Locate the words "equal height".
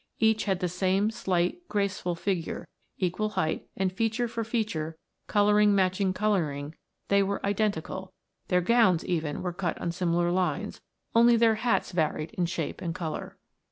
2.97-3.67